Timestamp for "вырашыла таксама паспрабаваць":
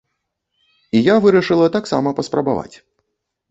1.27-2.75